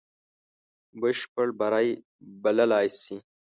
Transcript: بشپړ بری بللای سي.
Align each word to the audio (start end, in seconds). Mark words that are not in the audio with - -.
بشپړ 0.99 1.47
بری 1.59 1.89
بللای 2.41 2.87
سي. 3.01 3.17